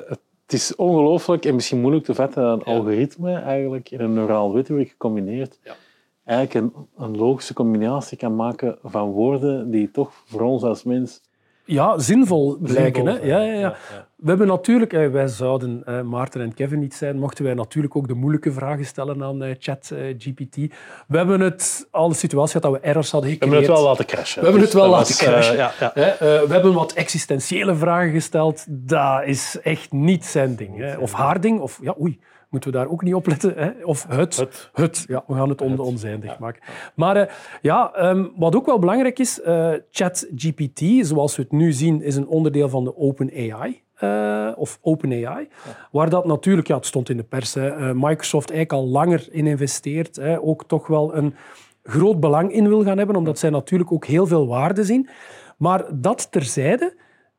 het 0.45 0.53
is 0.53 0.75
ongelooflijk 0.75 1.45
en 1.45 1.55
misschien 1.55 1.79
moeilijk 1.79 2.05
te 2.05 2.13
vatten 2.15 2.43
dat 2.43 2.59
een 2.59 2.63
algoritme 2.65 3.35
eigenlijk 3.35 3.91
in 3.91 3.99
een 3.99 4.13
neuraal 4.13 4.51
netwerk 4.51 4.89
gecombineerd 4.89 5.59
Ja. 5.63 5.75
Eigenlijk 6.25 6.75
een, 6.75 6.87
een 6.97 7.17
logische 7.17 7.53
combinatie 7.53 8.17
kan 8.17 8.35
maken 8.35 8.77
van 8.83 9.11
woorden 9.11 9.71
die 9.71 9.91
toch 9.91 10.11
voor 10.25 10.41
ons 10.41 10.63
als 10.63 10.83
mens 10.83 11.21
ja, 11.65 11.99
zinvol 11.99 12.57
blijken. 12.61 13.05
Hè? 13.05 13.13
Ja, 13.13 13.39
ja, 13.39 13.43
ja. 13.43 13.53
Ja, 13.53 13.59
ja. 13.59 14.07
We 14.15 14.29
hebben 14.29 14.47
natuurlijk, 14.47 14.93
eh, 14.93 15.09
wij 15.09 15.27
zouden 15.27 15.81
eh, 15.85 16.01
Maarten 16.01 16.41
en 16.41 16.53
Kevin 16.53 16.79
niet 16.79 16.93
zijn, 16.93 17.19
mochten 17.19 17.43
wij 17.43 17.53
natuurlijk 17.53 17.95
ook 17.95 18.07
de 18.07 18.13
moeilijke 18.13 18.51
vragen 18.51 18.85
stellen 18.85 19.23
aan 19.23 19.43
eh, 19.43 19.55
ChatGPT. 19.59 20.55
we 21.07 21.17
hebben 21.17 21.39
het 21.39 21.87
al 21.91 22.09
de 22.09 22.15
situatie 22.15 22.59
gehad 22.59 22.71
dat 22.71 22.81
we 22.81 22.87
errors 22.87 23.11
hadden 23.11 23.29
We 23.29 23.35
gecreëerd. 23.35 23.55
hebben 23.67 23.75
het 23.75 23.83
wel 23.83 23.89
laten 23.89 24.05
crashen. 24.05 24.39
We 24.39 24.47
hebben 24.47 24.65
het 24.65 24.73
wel 24.73 24.89
laten 24.89 25.07
was, 25.07 25.17
crashen. 25.17 25.55
ja, 25.55 25.71
ja. 25.79 25.91
Hè, 25.93 26.03
eh, 26.05 26.17
we 26.47 26.53
hebben 26.53 26.73
wat 26.73 26.93
existentiële 26.93 27.75
vragen 27.75 28.11
gesteld. 28.11 28.65
Dat 28.69 29.23
is 29.25 29.59
echt 29.61 29.91
niet 29.91 30.25
zijn 30.25 30.55
ding. 30.55 30.77
Hè. 30.77 30.97
Of 30.97 31.13
haar 31.13 31.41
ding. 31.41 31.59
Of 31.59 31.79
ja, 31.81 31.95
oei, 32.01 32.19
moeten 32.53 32.71
we 32.71 32.77
daar 32.77 32.87
ook 32.87 33.03
niet 33.03 33.13
op 33.13 33.27
letten. 33.27 33.53
Hè. 33.55 33.71
Of 33.83 34.05
het. 34.09 34.47
Het. 34.73 35.05
Ja, 35.07 35.23
we 35.27 35.33
gaan 35.33 35.49
het 35.49 35.61
on 35.61 35.79
onzijdig 35.79 36.39
maken. 36.39 36.61
Maar 36.95 37.15
eh, 37.15 37.33
ja, 37.61 37.93
ehm, 37.93 38.27
wat 38.35 38.55
ook 38.55 38.65
wel 38.65 38.79
belangrijk 38.79 39.19
is, 39.19 39.41
eh, 39.41 39.71
ChatGPT, 39.91 40.81
zoals 41.05 41.35
we 41.35 41.41
het 41.41 41.51
nu 41.51 41.71
zien, 41.71 42.01
is 42.01 42.15
een 42.15 42.27
onderdeel 42.27 42.69
van 42.69 42.83
de 42.83 42.97
OpenAI. 42.97 43.81
eh 43.93 44.51
of 44.55 44.79
OpenAI, 44.81 45.47
waar 45.91 46.09
dat 46.09 46.25
natuurlijk, 46.25 46.67
ja, 46.67 46.75
het 46.75 46.85
stond 46.85 47.09
in 47.09 47.17
de 47.17 47.23
pers, 47.23 47.53
hè, 47.53 47.93
Microsoft 47.93 48.51
eigenlijk 48.51 48.83
al 48.83 48.89
langer 48.91 49.27
in 49.31 49.47
investeert, 49.47 50.15
hè, 50.15 50.41
ook 50.41 50.67
toch 50.67 50.87
wel 50.87 51.15
een 51.15 51.35
groot 51.83 52.19
belang 52.19 52.51
in 52.51 52.67
wil 52.67 52.83
gaan 52.83 52.97
hebben, 52.97 53.15
omdat 53.15 53.39
zij 53.39 53.49
natuurlijk 53.49 53.91
ook 53.91 54.05
heel 54.05 54.27
veel 54.27 54.47
waarde 54.47 54.83
zien. 54.83 55.09
Maar 55.57 55.85
dat 55.91 56.31
terzijde, 56.31 56.95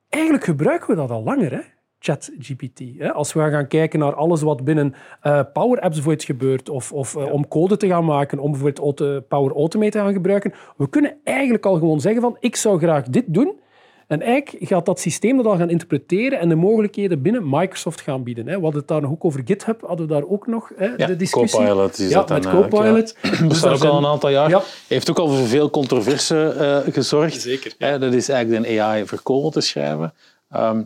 eigenlijk 0.08 0.44
gebruiken 0.44 0.88
we 0.88 0.94
dat 0.94 1.10
al 1.10 1.22
langer. 1.22 1.50
Hè? 1.52 1.60
ChatGPT. 2.04 2.80
hè. 2.98 3.12
Als 3.12 3.32
we 3.32 3.40
gaan 3.40 3.68
kijken 3.68 3.98
naar 3.98 4.14
alles 4.14 4.42
wat 4.42 4.64
binnen 4.64 4.94
eh, 5.20 5.40
Power 5.52 5.80
Apps 5.80 5.94
bijvoorbeeld 5.94 6.24
gebeurt, 6.24 6.68
of, 6.68 6.92
of 6.92 7.16
eh, 7.16 7.32
om 7.32 7.48
code 7.48 7.76
te 7.76 7.86
gaan 7.86 8.04
maken, 8.04 8.38
om 8.38 8.50
bijvoorbeeld 8.50 9.28
Power 9.28 9.54
Automate 9.56 9.90
te 9.90 9.98
gaan 9.98 10.12
gebruiken, 10.12 10.54
we 10.76 10.88
kunnen 10.88 11.16
eigenlijk 11.24 11.66
al 11.66 11.74
gewoon 11.74 12.00
zeggen 12.00 12.22
van 12.22 12.36
ik 12.40 12.56
zou 12.56 12.78
graag 12.78 13.04
dit 13.08 13.24
doen. 13.26 13.62
En 14.06 14.22
eigenlijk 14.22 14.68
gaat 14.68 14.86
dat 14.86 15.00
systeem 15.00 15.36
dat 15.36 15.46
al 15.46 15.56
gaan 15.56 15.70
interpreteren 15.70 16.38
en 16.38 16.48
de 16.48 16.54
mogelijkheden 16.54 17.22
binnen 17.22 17.42
Microsoft 17.48 18.00
gaan 18.00 18.22
bieden. 18.22 18.46
Hè. 18.46 18.56
We 18.56 18.62
hadden 18.62 18.80
het 18.80 18.88
daar 18.88 19.00
nog 19.00 19.10
ook 19.10 19.24
over 19.24 19.40
GitHub, 19.44 19.80
hadden 19.80 20.06
we 20.06 20.12
daar 20.12 20.24
ook 20.26 20.46
nog 20.46 20.72
hè, 20.76 20.86
Ja, 20.96 21.06
de 21.06 21.16
discussie. 21.16 21.60
Copilot 21.60 21.98
is 21.98 22.10
ja, 22.10 22.22
dat 22.22 22.28
met 22.28 22.50
Copilot. 22.50 23.16
Dat 23.22 23.48
Dus 23.48 23.60
daar 23.60 23.72
ook 23.74 23.84
al 23.84 23.98
een 23.98 24.06
aantal 24.06 24.30
jaar. 24.30 24.48
Ja. 24.48 24.62
Heeft 24.88 25.10
ook 25.10 25.18
al 25.18 25.28
voor 25.28 25.46
veel 25.46 25.70
controverse 25.70 26.48
eh, 26.48 26.92
gezorgd. 26.92 27.40
Zeker, 27.40 27.74
Hè, 27.78 27.98
dat 27.98 28.12
is 28.12 28.28
eigenlijk 28.28 28.66
de 28.66 28.80
AI 28.80 29.06
voor 29.06 29.22
code 29.22 29.50
te 29.50 29.60
schrijven. 29.60 30.14
Ehm, 30.50 30.82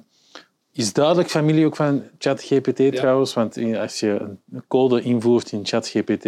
is 0.79 0.93
duidelijk 0.93 1.29
familie 1.29 1.67
ook 1.67 1.77
van 1.77 2.03
ChatGPT 2.19 2.97
trouwens, 2.97 3.35
want 3.35 3.59
als 3.77 4.01
je 4.01 4.37
een 4.53 4.65
code 4.69 5.03
invoert 5.03 5.53
in 5.53 5.67
ChatGPT, 5.67 6.25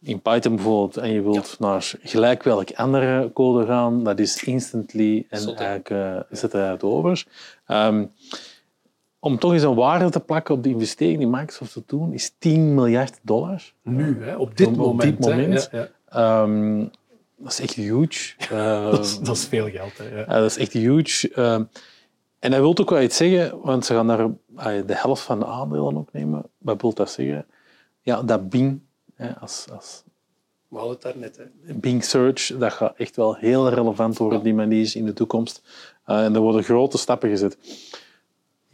in 0.00 0.20
Python 0.22 0.54
bijvoorbeeld, 0.54 0.96
en 0.96 1.12
je 1.12 1.22
wilt 1.22 1.56
naar 1.58 1.92
gelijk 2.02 2.42
welk 2.42 2.72
andere 2.72 3.30
code 3.32 3.66
gaan, 3.66 4.04
dat 4.04 4.18
is 4.18 4.44
instantly 4.44 5.26
en 5.28 5.46
eigenlijk 5.46 5.90
eh, 5.90 6.16
zit 6.30 6.54
eruit 6.54 6.82
over. 6.82 7.26
Ehm, 7.66 8.04
om 9.18 9.38
toch 9.38 9.52
eens 9.52 9.62
een 9.62 9.74
waarde 9.74 10.10
te 10.10 10.20
plakken 10.20 10.54
op 10.54 10.62
de 10.62 10.68
investering 10.68 11.18
die 11.18 11.26
Microsoft 11.28 11.72
te 11.72 11.82
doen, 11.86 12.12
is 12.12 12.34
10 12.38 12.74
miljard 12.74 13.18
dollar. 13.22 13.72
Nu, 13.82 14.24
hè, 14.24 14.36
op 14.36 14.56
dit 14.56 14.66
Op- 14.66 14.72
op 14.72 14.78
moment. 14.78 15.24
hè. 15.24 15.30
moment. 15.36 15.68
Ja, 15.72 15.78
ja. 15.78 16.42
Ehm, 16.42 16.78
dat 17.36 17.52
is 17.52 17.60
echt 17.60 17.74
huge. 17.74 18.34
Eh, 18.50 18.84
Dat, 18.90 19.04
is, 19.04 19.18
dat 19.18 19.36
is 19.36 19.44
veel 19.44 19.70
geld. 19.70 19.98
Hè. 19.98 20.08
Ja. 20.08 20.18
ja, 20.18 20.40
dat 20.40 20.50
is 20.50 20.56
echt 20.56 20.72
huge. 20.72 21.30
En 22.38 22.52
hij 22.52 22.60
wil 22.60 22.78
ook 22.78 22.90
wel 22.90 23.02
iets 23.02 23.16
zeggen, 23.16 23.60
want 23.60 23.84
ze 23.84 23.94
gaan 23.94 24.06
daar 24.06 24.28
de 24.86 24.94
helft 24.94 25.22
van 25.22 25.38
de 25.38 25.46
aandelen 25.46 25.96
ook 25.96 26.12
nemen. 26.12 26.42
Wat 26.58 26.80
wil 26.80 26.94
dat 26.94 27.10
zeggen? 27.10 27.46
Ja, 28.00 28.22
dat 28.22 28.48
Bing, 28.48 28.80
hè, 29.14 29.38
als, 29.38 29.66
als 29.72 30.02
We 30.68 30.76
hadden 30.76 30.94
het 30.94 31.02
daar 31.02 31.16
net. 31.16 31.36
Hè. 31.36 31.74
Bing 31.74 32.04
Search, 32.04 32.46
dat 32.58 32.72
gaat 32.72 32.94
echt 32.96 33.16
wel 33.16 33.34
heel 33.34 33.68
relevant 33.68 34.18
worden 34.18 34.42
die 34.42 34.54
manier 34.54 34.96
in 34.96 35.04
de 35.04 35.12
toekomst. 35.12 35.62
Eh, 36.04 36.24
en 36.24 36.34
er 36.34 36.40
worden 36.40 36.62
grote 36.64 36.98
stappen 36.98 37.28
gezet. 37.28 37.58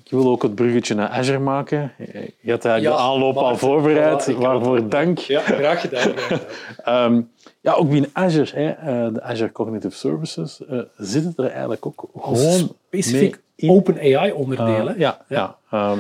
Ik 0.05 0.11
wil 0.11 0.31
ook 0.31 0.43
het 0.43 0.55
bruggetje 0.55 0.95
naar 0.95 1.09
Azure 1.09 1.39
maken. 1.39 1.93
Je 2.41 2.51
had 2.51 2.65
eigenlijk 2.65 2.83
Ja, 2.83 2.91
de 2.91 3.11
aanloop 3.13 3.37
al 3.37 3.57
voorbereid, 3.57 4.35
waarvoor 4.35 4.89
dank. 4.89 5.19
Ja, 5.19 5.41
graag 5.41 5.81
gedaan. 5.81 6.01
Graag 6.01 6.27
gedaan. 6.27 6.41
Ehm, 7.15 7.23
ja, 7.61 7.73
ook 7.73 7.91
binnen 7.91 8.11
Azure, 8.13 8.61
hè, 8.61 8.71
eh, 8.71 9.15
de 9.15 9.23
Azure 9.23 9.53
Cognitive 9.53 9.97
Services, 9.97 10.65
eh, 10.67 10.79
zitten 10.97 11.33
er 11.37 11.51
eigenlijk 11.51 11.87
ook 11.87 12.09
gewoon 12.17 12.77
Specifiek 12.87 13.31
mee 13.31 13.41
open 13.67 13.99
AI-onderdelen. 13.99 14.95
Eh, 14.95 15.01
ja, 15.01 15.25
ja. 15.29 15.57
ehm, 15.71 15.99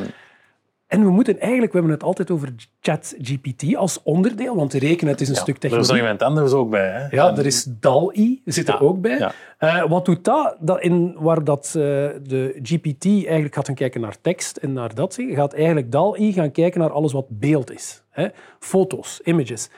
En 0.87 1.05
we 1.05 1.11
moeten 1.11 1.41
eigenlijk, 1.41 1.73
we 1.73 1.79
hebben 1.79 1.95
het 1.97 2.05
altijd 2.05 2.31
over 2.31 2.55
ChatGPT 2.81 3.77
als 3.77 4.03
onderdeel, 4.03 4.57
want 4.57 4.73
rekenen 4.73 5.13
het 5.13 5.21
is 5.21 5.29
een 5.29 5.37
stuk 5.37 5.57
er 5.57 5.65
is 5.65 5.71
nog 5.71 5.81
technologie. 5.81 6.03
iemand 6.03 6.23
anders 6.23 6.53
ook 6.53 6.71
bij. 6.71 6.91
Hè? 6.91 7.17
Ja, 7.17 7.37
er 7.37 7.47
is 7.47 7.67
DAL-I, 7.81 8.43
zit 8.45 8.69
er 8.69 8.81
ook 8.81 9.01
bij. 9.01 9.19
ja. 9.19 9.33
Eh, 9.59 9.89
wat 9.89 10.05
doet 10.05 10.25
dat? 10.25 10.57
dat 10.61 10.81
in, 10.81 11.17
waar 11.19 11.45
dat, 11.45 11.67
eh, 11.67 11.83
de 12.23 12.59
GPT 12.63 13.05
eigenlijk 13.05 13.55
gaat 13.55 13.67
gaan 13.67 13.75
kijken 13.75 14.01
naar 14.01 14.17
tekst 14.21 14.57
en 14.57 14.73
naar 14.73 14.95
dat, 14.95 15.19
gaat 15.21 15.53
eigenlijk 15.55 15.93
DAL-I 15.93 16.33
gaan 16.33 16.51
kijken 16.53 16.81
naar 16.81 16.93
alles 16.93 17.13
wat 17.13 17.27
beeld 17.29 17.73
is. 17.73 18.03
Hè? 18.11 18.29
Foto's, 18.59 19.21
images. 19.25 19.71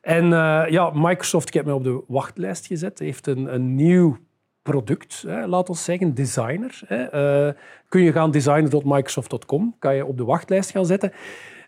En 0.00 0.32
eh, 0.32 0.64
ja, 0.68 0.90
Microsoft, 0.94 1.48
ik 1.48 1.54
heb 1.54 1.64
mij 1.64 1.74
op 1.74 1.84
de 1.84 2.02
wachtlijst 2.08 2.66
gezet, 2.66 2.98
heeft 2.98 3.26
een, 3.26 3.54
een 3.54 3.74
nieuw 3.74 4.16
product, 4.64 5.24
hè, 5.26 5.46
laat 5.46 5.68
ons 5.68 5.84
zeggen, 5.84 6.14
designer. 6.14 6.80
Hè. 6.86 7.02
Eh, 7.04 7.54
kun 7.88 8.02
je 8.02 8.12
gaan 8.12 8.30
designer.microsoft.com, 8.30 9.76
kan 9.78 9.94
je 9.94 10.06
op 10.06 10.16
de 10.16 10.24
wachtlijst 10.24 10.70
gaan 10.70 10.86
zetten. 10.86 11.12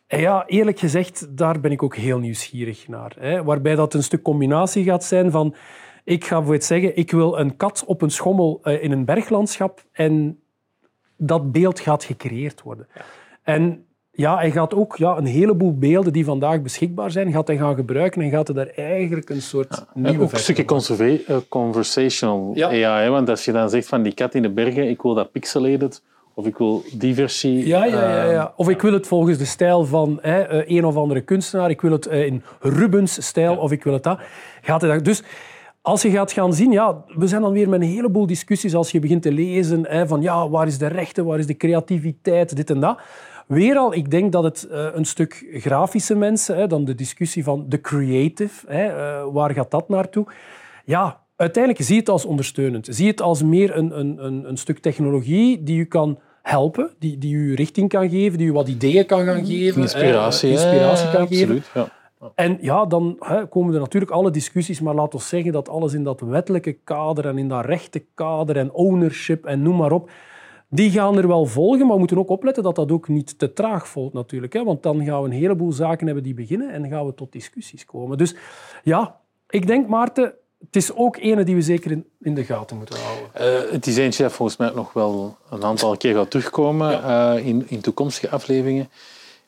En 0.06 0.20
ja, 0.20 0.46
eerlijk 0.46 0.78
gezegd, 0.78 1.36
daar 1.36 1.60
ben 1.60 1.70
ik 1.70 1.82
ook 1.82 1.96
heel 1.96 2.18
nieuwsgierig 2.18 2.88
naar. 2.88 3.16
Hè. 3.18 3.44
Waarbij 3.44 3.74
dat 3.74 3.94
een 3.94 4.02
stuk 4.02 4.22
combinatie 4.22 4.84
gaat 4.84 5.04
zijn 5.04 5.30
van... 5.30 5.54
Ik 6.04 6.24
ga 6.24 6.34
bijvoorbeeld 6.34 6.64
zeggen, 6.64 6.96
ik 6.96 7.10
wil 7.10 7.38
een 7.38 7.56
kat 7.56 7.84
op 7.86 8.02
een 8.02 8.10
schommel 8.10 8.60
eh, 8.62 8.82
in 8.82 8.92
een 8.92 9.04
berglandschap 9.04 9.84
en 9.92 10.40
dat 11.16 11.52
beeld 11.52 11.80
gaat 11.80 12.04
gecreëerd 12.04 12.62
worden. 12.62 12.88
En 13.42 13.85
ja, 14.16 14.36
hij 14.36 14.50
gaat 14.50 14.74
ook 14.74 14.96
ja, 14.96 15.16
een 15.16 15.26
heleboel 15.26 15.78
beelden 15.78 16.12
die 16.12 16.24
vandaag 16.24 16.62
beschikbaar 16.62 17.10
zijn, 17.10 17.32
gaat 17.32 17.46
hij 17.46 17.56
gaan 17.56 17.74
gebruiken 17.74 18.22
en 18.22 18.30
gaat 18.30 18.46
hij 18.46 18.56
daar 18.56 18.72
eigenlijk 18.76 19.30
een 19.30 19.42
soort 19.42 19.84
nieuwe 19.94 20.24
ook 20.24 20.32
een 20.32 20.38
stukje 20.38 21.22
eh, 21.26 21.36
conversational 21.48 22.50
Ja. 22.54 22.68
AI. 22.68 23.04
Hè? 23.04 23.10
Want 23.10 23.28
als 23.28 23.44
je 23.44 23.52
dan 23.52 23.70
zegt 23.70 23.88
van 23.88 24.02
die 24.02 24.14
kat 24.14 24.34
in 24.34 24.42
de 24.42 24.50
bergen, 24.50 24.88
ik 24.88 25.02
wil 25.02 25.14
dat 25.14 25.32
pixelated, 25.32 26.02
of 26.34 26.46
ik 26.46 26.56
wil 26.56 26.82
die 26.92 27.14
versie. 27.14 27.66
Ja, 27.66 27.84
ja, 27.84 28.16
ja, 28.16 28.30
ja. 28.30 28.52
Of 28.56 28.68
ik 28.68 28.82
wil 28.82 28.92
het 28.92 29.06
volgens 29.06 29.38
de 29.38 29.44
stijl 29.44 29.84
van 29.84 30.18
hè, 30.20 30.40
eh, 30.40 30.76
een 30.76 30.84
of 30.84 30.96
andere 30.96 31.20
kunstenaar. 31.20 31.70
Ik 31.70 31.80
wil 31.80 31.92
het 31.92 32.06
eh, 32.06 32.26
in 32.26 32.42
Rubens-stijl 32.60 33.56
of 33.56 33.72
ik 33.72 33.84
wil 33.84 33.92
het 33.92 34.02
dat. 34.02 34.18
Gaat 34.62 34.80
hij 34.80 34.90
dat. 34.94 35.04
Dus 35.04 35.22
als 35.82 36.02
je 36.02 36.10
gaat 36.10 36.32
gaan 36.32 36.54
zien, 36.54 36.72
ja, 36.72 37.04
we 37.06 37.26
zijn 37.26 37.42
dan 37.42 37.52
weer 37.52 37.68
met 37.68 37.80
een 37.80 37.88
heleboel 37.88 38.26
discussies 38.26 38.74
als 38.74 38.90
je 38.90 38.98
begint 38.98 39.22
te 39.22 39.32
lezen 39.32 39.86
hè, 39.88 40.06
van 40.06 40.22
ja, 40.22 40.48
waar 40.48 40.66
is 40.66 40.78
de 40.78 40.86
rechten, 40.86 41.24
waar 41.24 41.38
is 41.38 41.46
de 41.46 41.56
creativiteit, 41.56 42.56
dit 42.56 42.70
en 42.70 42.80
dat. 42.80 42.98
Weer 43.46 43.76
al, 43.76 43.94
ik 43.94 44.10
denk 44.10 44.32
dat 44.32 44.44
het 44.44 44.64
eh, 44.70 44.86
een 44.92 45.04
stuk 45.04 45.46
grafische 45.52 46.14
mensen, 46.14 46.56
hè, 46.56 46.66
dan 46.66 46.84
de 46.84 46.94
discussie 46.94 47.44
van 47.44 47.64
de 47.68 47.80
creative, 47.80 48.72
hè, 48.72 48.86
eh, 48.86 49.26
waar 49.32 49.50
gaat 49.50 49.70
dat 49.70 49.88
naartoe? 49.88 50.26
Ja, 50.84 51.20
uiteindelijk 51.36 51.84
zie 51.84 51.94
je 51.94 52.00
het 52.00 52.08
als 52.08 52.24
ondersteunend. 52.24 52.88
Zie 52.90 53.06
het 53.08 53.22
als 53.22 53.42
meer 53.42 53.76
een, 53.76 53.98
een, 53.98 54.24
een, 54.24 54.48
een 54.48 54.56
stuk 54.56 54.78
technologie 54.78 55.62
die 55.62 55.76
je 55.76 55.84
kan 55.84 56.18
helpen, 56.42 56.90
die, 56.98 57.18
die 57.18 57.38
je 57.38 57.54
richting 57.54 57.88
kan 57.88 58.08
geven, 58.08 58.38
die 58.38 58.46
je 58.46 58.52
wat 58.52 58.68
ideeën 58.68 59.06
kan 59.06 59.24
gaan 59.24 59.46
geven. 59.46 59.82
Inspiratie. 59.82 60.48
eh, 60.48 60.54
inspiratie 60.54 61.10
kan 61.10 61.26
geven. 61.26 61.56
Absoluut, 61.56 61.70
ja. 61.74 61.94
En 62.34 62.58
ja, 62.60 62.84
dan 62.86 63.16
hè, 63.18 63.46
komen 63.46 63.74
er 63.74 63.80
natuurlijk 63.80 64.12
alle 64.12 64.30
discussies, 64.30 64.80
maar 64.80 64.94
laten 64.94 65.18
we 65.18 65.24
zeggen 65.24 65.52
dat 65.52 65.68
alles 65.68 65.92
in 65.92 66.04
dat 66.04 66.20
wettelijke 66.20 66.76
kader 66.84 67.26
en 67.26 67.38
in 67.38 67.48
dat 67.48 67.64
rechtenkader 67.64 68.56
en 68.56 68.72
ownership 68.72 69.44
en 69.44 69.62
noem 69.62 69.76
maar 69.76 69.92
op, 69.92 70.10
die 70.68 70.90
gaan 70.90 71.18
er 71.18 71.28
wel 71.28 71.46
volgen, 71.46 71.80
maar 71.80 71.92
we 71.92 71.98
moeten 71.98 72.18
ook 72.18 72.28
opletten 72.28 72.62
dat 72.62 72.74
dat 72.74 72.92
ook 72.92 73.08
niet 73.08 73.38
te 73.38 73.52
traag 73.52 73.88
volgt 73.88 74.14
natuurlijk. 74.14 74.52
Hè, 74.52 74.64
want 74.64 74.82
dan 74.82 75.04
gaan 75.04 75.22
we 75.22 75.28
een 75.28 75.34
heleboel 75.34 75.72
zaken 75.72 76.06
hebben 76.06 76.24
die 76.24 76.34
beginnen 76.34 76.72
en 76.72 76.80
dan 76.80 76.90
gaan 76.90 77.06
we 77.06 77.14
tot 77.14 77.32
discussies 77.32 77.84
komen. 77.84 78.18
Dus 78.18 78.34
ja, 78.82 79.20
ik 79.48 79.66
denk 79.66 79.88
Maarten, 79.88 80.34
het 80.58 80.76
is 80.76 80.94
ook 80.94 81.16
ene 81.16 81.44
die 81.44 81.54
we 81.54 81.62
zeker 81.62 81.90
in, 81.90 82.06
in 82.20 82.34
de 82.34 82.44
gaten 82.44 82.76
moeten 82.76 82.98
houden. 82.98 83.64
Eh, 83.64 83.72
het 83.72 83.86
is 83.86 83.96
eentje 83.96 84.22
dat 84.22 84.32
volgens 84.32 84.58
mij 84.58 84.70
nog 84.74 84.92
wel 84.92 85.36
een 85.50 85.64
aantal 85.64 85.96
keer 85.96 86.14
gaat 86.14 86.30
terugkomen 86.30 87.02
eh, 87.02 87.46
in, 87.46 87.64
in 87.68 87.80
toekomstige 87.80 88.30
afleveringen. 88.30 88.88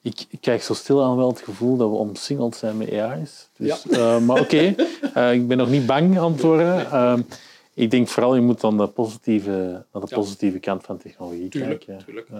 Ik, 0.02 0.26
ik 0.28 0.40
krijg 0.40 0.62
zo 0.62 0.74
stil 0.74 1.04
aan 1.04 1.16
wel 1.16 1.28
het 1.28 1.40
gevoel 1.40 1.76
dat 1.76 1.90
we 1.90 1.96
omsingeld 1.96 2.56
zijn 2.56 2.76
met 2.76 2.92
AI's. 2.92 3.48
Dus, 3.56 3.86
eh, 3.86 4.18
maar 4.18 4.40
oké, 4.40 4.74
ik 5.38 5.48
ben 5.48 5.56
nog 5.56 5.68
niet 5.68 5.86
bang 5.86 6.18
aan 6.18 6.32
het 6.32 6.40
worden. 6.40 6.86
Ik 7.78 7.90
denk 7.90 8.08
vooral, 8.08 8.34
je 8.34 8.40
moet 8.40 8.60
dan 8.60 8.76
de 8.76 8.86
positieve, 8.86 9.84
naar 9.92 10.02
de 10.02 10.14
positieve 10.14 10.58
kant 10.58 10.82
van 10.84 10.98
technologie 10.98 11.48
kijken. 11.48 11.98
Eh, 11.98 12.38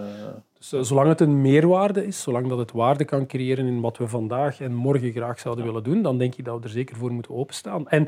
Dus 0.57 0.73
eh, 0.73 0.81
zolang 0.81 1.07
het 1.07 1.21
een 1.21 1.41
meerwaarde 1.41 2.05
is, 2.05 2.21
zolang 2.21 2.47
dat 2.47 2.57
het 2.57 2.71
waarde 2.71 3.05
kan 3.05 3.25
creëren 3.27 3.65
in 3.65 3.81
wat 3.81 3.97
we 3.97 4.07
vandaag 4.07 4.59
en 4.61 4.73
morgen 4.73 5.11
graag 5.11 5.39
zouden 5.39 5.65
willen 5.65 5.83
doen, 5.83 6.01
dan 6.01 6.17
denk 6.17 6.35
ik 6.35 6.45
dat 6.45 6.57
we 6.57 6.63
er 6.63 6.69
zeker 6.69 6.95
voor 6.95 7.11
moeten 7.11 7.35
openstaan. 7.35 7.87
En 7.87 8.03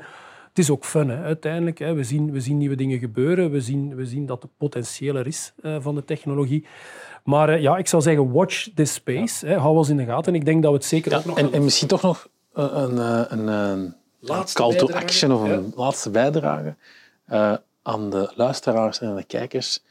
het 0.49 0.59
is 0.59 0.69
ook 0.69 0.85
fun, 0.85 1.09
hè, 1.09 1.23
uiteindelijk. 1.23 1.79
Hè. 1.79 1.93
We, 1.93 2.03
zien, 2.03 2.31
we 2.31 2.39
zien 2.39 2.57
nieuwe 2.57 2.75
dingen 2.75 2.99
gebeuren. 2.99 3.51
We 3.51 3.61
zien, 3.61 3.95
we 3.95 4.05
zien 4.05 4.25
dat 4.25 4.41
de 4.41 4.47
potentieel 4.57 5.15
er 5.15 5.27
is 5.27 5.53
eh, 5.61 5.75
van 5.79 5.95
de 5.95 6.05
technologie. 6.05 6.65
Maar 7.23 7.49
eh, 7.49 7.61
ja, 7.61 7.77
ik 7.77 7.87
zou 7.87 8.01
zeggen, 8.01 8.31
watch 8.31 8.69
this 8.75 8.93
space. 8.93 9.45
Hè. 9.47 9.57
Hou 9.57 9.77
ons 9.77 9.89
in 9.89 9.97
de 9.97 10.05
gaten. 10.05 10.35
Ik 10.35 10.45
denk 10.45 10.61
dat 10.61 10.71
we 10.71 10.77
het 10.77 10.85
zeker 10.85 11.17
ook 11.17 11.25
nog... 11.25 11.37
en, 11.37 11.53
en 11.53 11.63
misschien 11.63 11.87
toch 11.87 12.01
nog 12.01 12.29
een, 12.53 12.81
een, 12.81 12.97
eh, 12.97 13.23
een, 13.27 13.47
een 13.47 13.95
Laatste 14.19 14.57
call 14.61 14.75
to 14.75 14.87
action 14.87 15.31
of 15.31 15.41
een 15.41 15.49
Ja. 15.49 15.61
laatste 15.75 16.09
bijdrage 16.09 16.75
eh, 17.31 17.53
aan 17.83 18.09
de 18.09 18.31
luisteraars 18.35 18.99
en 18.99 19.07
aan 19.09 19.15
de 19.15 19.23
kijkers. 19.23 19.83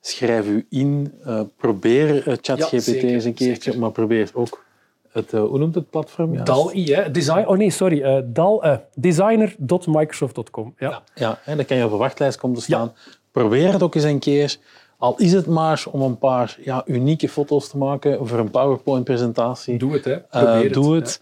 Schrijf 0.00 0.46
u 0.46 0.66
in, 0.70 1.14
eh, 1.24 1.40
probeer 1.56 2.28
eh, 2.28 2.36
ChatGPT 2.40 2.70
Ja, 2.70 2.80
zeker, 2.80 3.08
eens 3.08 3.24
een 3.24 3.34
keertje, 3.34 3.62
zeker. 3.62 3.80
maar 3.80 3.90
probeer 3.90 4.30
ook 4.34 4.64
het, 5.10 5.30
hoe 5.30 5.58
noemt 5.58 5.74
het 5.74 5.90
platform? 5.90 6.32
juist? 6.32 6.46
DAL-I, 6.46 6.84
hè. 6.94 7.10
Design, 7.10 7.44
oh 7.46 7.56
nee, 7.56 7.70
sorry. 7.70 8.02
eh 8.02 8.18
DAL, 8.24 8.62
eh, 8.62 8.76
designer.microsoft.com. 8.94 10.74
Ja. 10.78 11.02
Ja, 11.14 11.38
en 11.44 11.56
dan 11.56 11.66
kan 11.66 11.76
je 11.76 11.84
op 11.84 11.90
de 11.90 11.96
wachtlijst 11.96 12.38
komen 12.38 12.56
te 12.56 12.62
staan. 12.62 12.92
Probeer 13.30 13.72
het 13.72 13.82
ook 13.82 13.94
eens 13.94 14.04
een 14.04 14.18
keer. 14.18 14.56
Al 14.98 15.14
is 15.18 15.32
het 15.32 15.46
maar 15.46 15.84
om 15.90 16.02
een 16.02 16.18
paar 16.18 16.56
ja, 16.60 16.82
unieke 16.86 17.28
foto's 17.28 17.68
te 17.68 17.76
maken 17.76 18.26
voor 18.26 18.38
een 18.38 18.50
PowerPoint-presentatie. 18.50 19.78
Doe 19.78 19.92
het, 19.92 20.04
hè. 20.04 20.18
Probeer 20.20 20.64
het. 20.64 20.72
doe 20.72 20.94
het. 20.94 21.20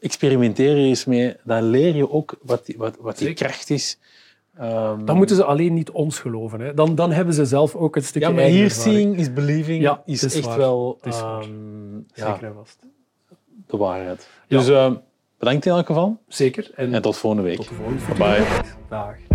Experimenteer 0.00 0.70
er 0.70 0.76
eens 0.76 1.04
mee. 1.04 1.36
Dan 1.44 1.62
leer 1.62 1.96
je 1.96 2.10
ook 2.10 2.36
wat 2.42 2.66
die, 2.66 2.74
wat, 2.78 2.96
wat 3.00 3.18
die 3.18 3.34
kracht 3.34 3.70
is. 3.70 3.98
Ehm, 4.58 5.04
Dan 5.04 5.16
moeten 5.16 5.36
ze 5.36 5.44
alleen 5.44 5.74
niet 5.74 5.90
ons 5.90 6.18
geloven. 6.18 6.60
Hè. 6.60 6.74
Dan, 6.74 6.94
dan 6.94 7.12
hebben 7.12 7.34
ze 7.34 7.44
zelf 7.44 7.74
ook 7.74 7.96
een 7.96 8.02
stukje 8.02 8.28
ja, 8.28 8.34
maar 8.34 8.44
hier 8.44 8.70
seeing 8.70 9.16
is 9.16 9.32
believing 9.32 9.82
Ja, 9.82 10.02
is 10.04 10.20
het 10.20 10.30
is 10.30 10.36
echt 10.38 10.46
waar. 10.46 10.58
wel 10.58 10.98
Het 11.00 11.14
is 11.14 11.20
ehm, 11.20 11.94
ja, 11.96 12.02
Zeker 12.32 12.44
en 12.48 12.54
vast. 12.54 12.78
de 13.66 13.76
waarheid. 13.76 14.28
Dus 14.48 14.68
eh, 14.68 14.92
bedankt 15.38 15.66
in 15.66 15.72
elk 15.72 15.86
geval 15.86 16.20
Zeker. 16.28 16.70
En, 16.74 16.94
en 16.94 17.02
tot 17.02 17.16
volgende 17.16 17.44
week. 17.44 17.56
tot 17.56 17.68
de 17.68 17.74
volgende 17.74 18.14
Bye. 18.14 18.44
Dag. 18.88 19.33